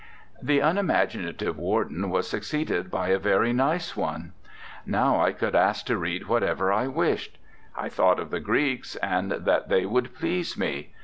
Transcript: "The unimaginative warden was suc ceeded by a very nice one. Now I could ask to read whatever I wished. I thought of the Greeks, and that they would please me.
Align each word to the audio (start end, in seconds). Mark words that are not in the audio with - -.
"The 0.41 0.61
unimaginative 0.61 1.59
warden 1.59 2.09
was 2.09 2.27
suc 2.27 2.41
ceeded 2.41 2.89
by 2.89 3.09
a 3.09 3.19
very 3.19 3.53
nice 3.53 3.95
one. 3.95 4.33
Now 4.83 5.21
I 5.21 5.31
could 5.31 5.53
ask 5.55 5.85
to 5.85 5.95
read 5.95 6.25
whatever 6.25 6.73
I 6.73 6.87
wished. 6.87 7.37
I 7.77 7.87
thought 7.87 8.19
of 8.19 8.31
the 8.31 8.39
Greeks, 8.39 8.95
and 8.95 9.31
that 9.31 9.69
they 9.69 9.85
would 9.85 10.15
please 10.15 10.57
me. 10.57 10.91